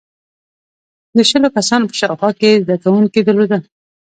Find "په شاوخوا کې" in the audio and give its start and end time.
1.89-2.47